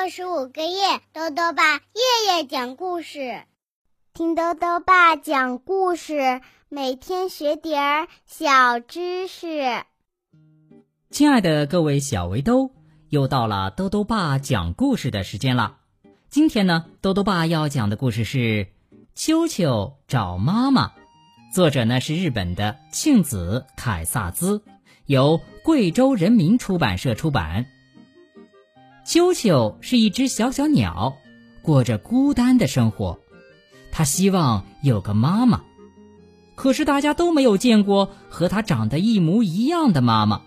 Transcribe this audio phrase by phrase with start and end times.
[0.00, 3.42] 六十五个夜，豆豆爸夜夜讲故事，
[4.14, 9.82] 听豆豆爸讲故事，每天学点儿小知识。
[11.10, 12.70] 亲爱的各位小围兜，
[13.08, 15.78] 又到了豆豆爸讲故事的时间了。
[16.28, 18.38] 今天呢，豆豆爸要讲的故事是
[19.16, 20.86] 《秋秋找妈妈》，
[21.52, 24.62] 作者呢是日本的庆子凯萨兹，
[25.06, 27.66] 由贵州人民出版社出版。
[29.08, 31.16] 秋秋是一只小小鸟，
[31.62, 33.18] 过着孤单的生活。
[33.90, 35.62] 它希望有个妈妈，
[36.54, 40.42] 可是大家都没有见过和它长得一模一样的妈妈。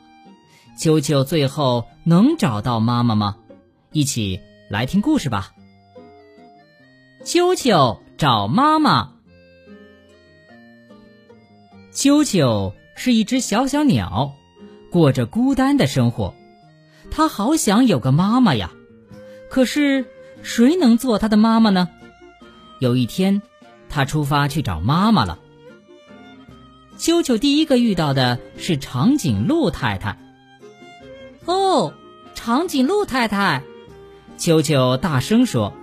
[0.77, 3.37] 秋秋最后能找到妈妈吗？
[3.93, 5.55] 一起来听故事吧。
[7.25, 9.13] 秋秋找妈妈。
[11.91, 14.33] 秋秋是一只小小鸟，
[14.91, 16.35] 过着孤单的生活。
[17.11, 18.71] 他好想有个妈妈呀，
[19.49, 20.05] 可是
[20.41, 21.89] 谁能做他的妈妈呢？
[22.79, 23.41] 有一天，
[23.89, 25.37] 他出发去找妈妈了。
[26.97, 30.17] 秋秋第一个遇到的是长颈鹿太太。
[31.45, 31.93] 哦，
[32.33, 33.63] 长颈鹿太太，
[34.37, 35.73] 秋秋大声说：“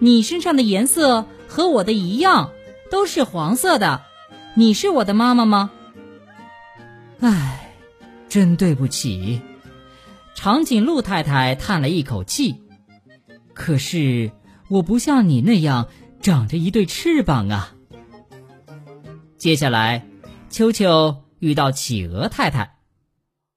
[0.00, 2.50] 你身上的颜色和我的一样，
[2.90, 4.02] 都是黄色的，
[4.54, 5.70] 你是我的妈妈吗？”
[7.20, 7.74] 唉，
[8.28, 9.40] 真对不起。
[10.42, 12.64] 长颈鹿太太叹了一口气，
[13.54, 14.32] 可是
[14.68, 15.88] 我不像你那样
[16.20, 17.76] 长着一对翅膀啊。
[19.38, 20.04] 接下来，
[20.50, 22.74] 秋秋遇到企鹅太太。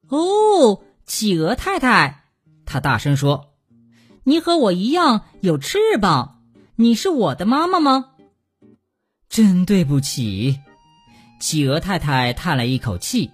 [0.09, 2.25] 哦，企鹅太太，
[2.67, 3.55] 她大声说
[4.23, 6.43] ：“你和我一样有翅膀，
[6.75, 8.11] 你是我的妈妈吗？”
[9.27, 10.59] 真对不起，
[11.39, 13.31] 企鹅太太叹了一口气，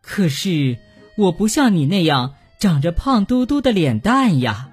[0.00, 0.78] 可是
[1.18, 2.36] 我不像你那样。
[2.64, 4.70] 长着胖嘟嘟的脸蛋呀。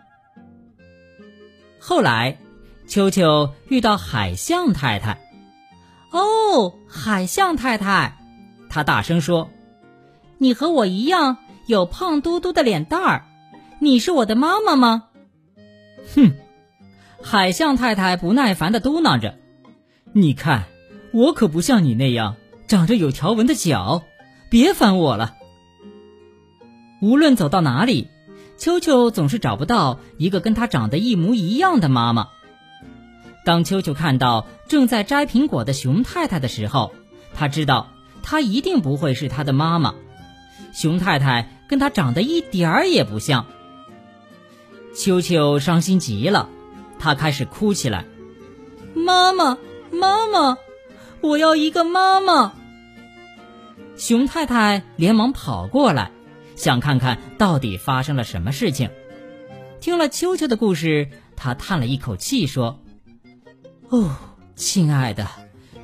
[1.77, 2.37] 后来，
[2.87, 5.19] 秋秋遇到海象太太。
[6.09, 8.15] 哦，海象太太，
[8.69, 9.49] 她大声说
[10.39, 11.35] ：“你和我一样
[11.65, 13.25] 有胖嘟嘟的脸蛋儿，
[13.79, 15.09] 你是我的妈妈吗？”
[16.15, 16.31] 哼，
[17.21, 19.37] 海象太太不耐烦的嘟囔着
[20.15, 20.63] ：“你看，
[21.11, 22.37] 我可不像你那样
[22.67, 24.01] 长着有条纹的脚，
[24.49, 25.35] 别烦我了。”
[27.01, 28.09] 无论走到哪里，
[28.57, 32.27] 秋秋总是找不到一个跟他长得一模一样的妈妈。
[33.43, 36.93] 当秋秋看到正在摘苹果的熊太太的时候，
[37.33, 37.87] 他知道
[38.21, 39.95] 她一定不会是他的妈妈。
[40.73, 43.47] 熊太太跟他长得一点儿也不像。
[44.95, 46.47] 秋秋伤心极了，
[46.99, 48.05] 他开始哭起来
[48.93, 49.57] ：“妈妈，
[49.91, 50.59] 妈妈，
[51.21, 52.53] 我要一个妈妈！”
[53.97, 56.11] 熊太太连忙跑过来。
[56.61, 58.91] 想看看到底发生了什么事情。
[59.79, 62.79] 听了秋秋的故事，他叹了一口气说
[63.89, 64.15] ：“哦，
[64.55, 65.27] 亲爱的，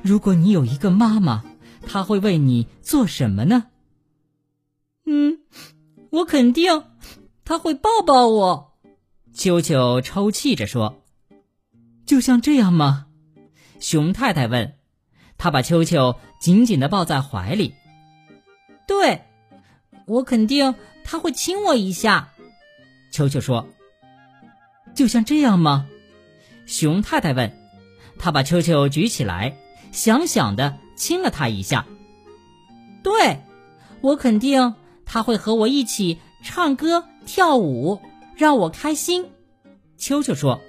[0.02, 1.44] 如果你有一个妈妈，
[1.84, 3.64] 她会为你做什么呢
[5.04, 5.40] ？”“嗯，
[6.10, 6.84] 我肯定，
[7.44, 8.78] 她会抱抱我。”
[9.34, 11.02] 秋秋抽泣着说。
[12.06, 13.06] “就像这样吗？”
[13.80, 14.74] 熊太太问。
[15.38, 17.74] 他把秋秋紧紧的抱在怀里。“。”
[20.08, 20.74] 我肯定
[21.04, 22.30] 他会亲我一下，
[23.12, 23.68] 球球说
[24.96, 25.86] ：“就像这样吗？”
[26.66, 27.52] 熊太太问。
[28.18, 29.56] 他把球球举起来，
[29.92, 31.86] 想想的亲了他一下。
[33.02, 33.42] 对，
[34.00, 34.74] 我肯定
[35.06, 38.00] 他会和我一起唱歌跳舞，
[38.34, 39.26] 让我开心。
[39.96, 40.60] 球球说：“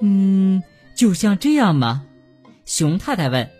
[0.00, 0.62] 嗯，
[0.94, 2.06] 就像这样吗？”
[2.64, 3.50] 熊太太问。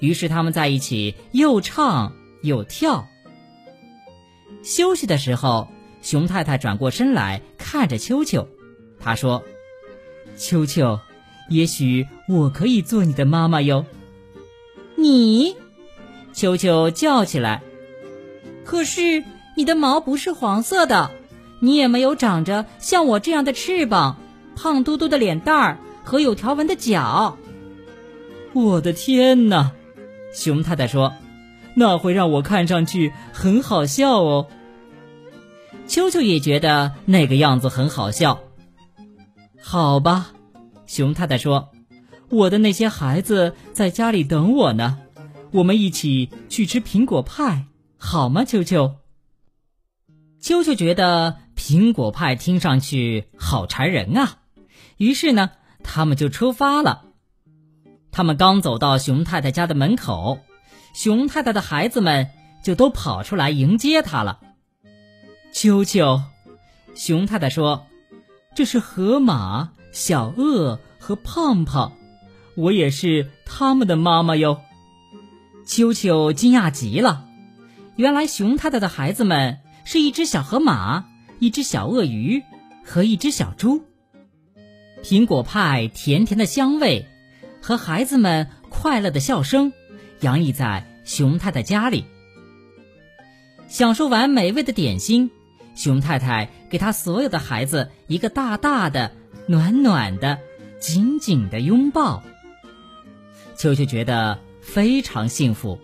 [0.00, 3.06] 于是他们在一起又唱又跳。
[4.64, 5.68] 休息的时候，
[6.00, 8.48] 熊太太转过身来看着秋秋，
[8.98, 9.44] 她说
[10.36, 10.98] ：“秋秋，
[11.50, 13.84] 也许我可以做你的妈妈哟。”
[14.96, 15.54] 你，
[16.32, 17.62] 秋秋叫起来。
[18.64, 19.22] 可是
[19.54, 21.10] 你的毛不是黄色的，
[21.60, 24.16] 你也没有长着像我这样的翅膀，
[24.56, 27.36] 胖嘟嘟的脸蛋儿和有条纹的脚。
[28.54, 29.72] 我的天哪！
[30.32, 31.12] 熊太太说。
[31.76, 34.46] 那会让我看上去很好笑哦。
[35.86, 38.40] 秋秋也觉得那个样子很好笑。
[39.62, 40.32] 好吧，
[40.86, 41.70] 熊太太说
[42.30, 44.98] ：“我的那些孩子在家里等我呢，
[45.52, 47.66] 我们一起去吃苹果派，
[47.96, 48.96] 好吗？”秋秋。
[50.40, 54.38] 秋秋觉得苹果派听上去好馋人啊，
[54.96, 55.50] 于是呢，
[55.82, 57.04] 他们就出发了。
[58.10, 60.40] 他们刚走到熊太太家的门口。
[60.94, 62.30] 熊太太的孩子们
[62.62, 64.40] 就都跑出来迎接她了。
[65.64, 66.20] 啾啾，
[66.94, 67.86] 熊太太说
[68.54, 71.92] ：“这是河马、小鳄和胖胖，
[72.54, 74.60] 我也是他们的妈妈哟。
[75.66, 77.24] 啾啾惊讶极了，
[77.96, 81.06] 原来熊太太的孩子们是一只小河马、
[81.38, 82.42] 一只小鳄鱼
[82.84, 83.84] 和一只小猪。
[85.02, 87.06] 苹果派甜甜的香味
[87.62, 89.72] 和孩子们快乐的笑声，
[90.20, 92.04] 洋溢在熊太太家里。
[93.66, 95.30] 享受完美味的点心，
[95.74, 99.12] 熊太太给她所有的孩子一个大大的、
[99.46, 100.38] 暖暖的、
[100.78, 102.22] 紧紧的拥抱。
[103.56, 105.78] 秋秋觉得非常幸福，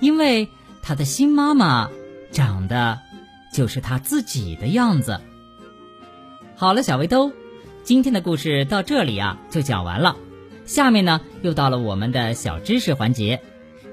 [0.00, 0.48] 因为
[0.82, 1.90] 他的新妈妈
[2.30, 2.98] 长得
[3.52, 5.20] 就是他自己的样子。
[6.54, 7.32] 好了，小围兜，
[7.82, 10.16] 今天的故事到这里啊就讲完了。
[10.64, 13.40] 下面呢又到了我们的小知识环节。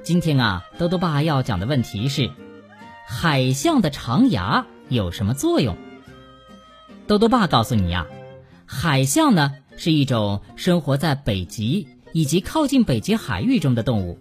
[0.04, 2.30] 今天啊，兜兜爸要讲的问题是。
[3.08, 5.76] 海象的长牙有什么作用？
[7.08, 8.08] 豆豆爸告诉你呀，
[8.66, 14.20] 海象呢是一种生活在北极以及靠近北极海域中的动物，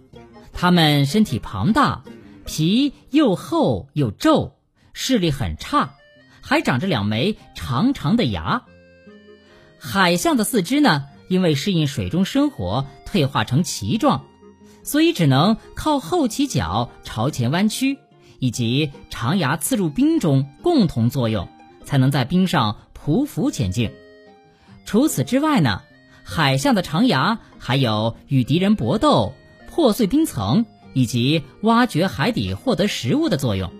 [0.53, 2.03] 它们身体庞大，
[2.45, 4.55] 皮又厚又皱，
[4.93, 5.95] 视力很差，
[6.41, 8.63] 还长着两枚长长的牙。
[9.79, 14.25] 海象的四肢呢，因为适应水中生活，退化成鳍状，
[14.83, 17.97] 所以只能靠后鳍角朝前弯曲。
[18.45, 21.47] 以及长牙刺入冰中共同作用，
[21.83, 23.91] 才能在冰上匍匐前进。
[24.85, 25.81] 除此之外呢，
[26.23, 29.33] 海象的长牙还有与敌人搏斗、
[29.67, 33.71] 破碎冰层以及挖掘海底获得食物的作用。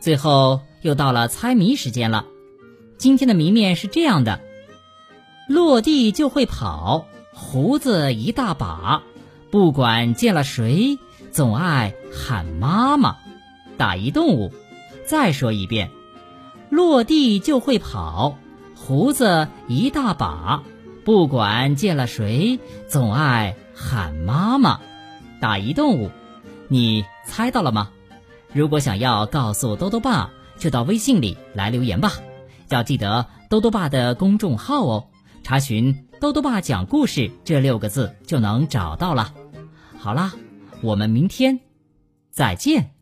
[0.00, 2.26] 最后又到了猜谜时间了，
[2.98, 4.42] 今天的谜面是这样的：
[5.48, 9.02] 落地就会跑，胡子一大把，
[9.50, 10.98] 不管见了谁。
[11.34, 13.16] 总爱喊妈妈，
[13.76, 14.52] 打一动物。
[15.04, 15.90] 再说一遍，
[16.70, 18.38] 落地就会跑，
[18.76, 20.62] 胡子一大把，
[21.04, 24.78] 不管见了谁，总爱喊妈妈，
[25.40, 26.12] 打一动物。
[26.68, 27.90] 你猜到了吗？
[28.52, 32.12] 如果想要告诉兜兜爸，就到微信里来留言吧。
[32.68, 35.08] 要记得兜兜爸的公众号哦，
[35.42, 39.34] 查询“兜兜爸讲故事”这六个字就能找到了。
[39.98, 40.32] 好啦。
[40.84, 41.60] 我们明天
[42.30, 42.93] 再见。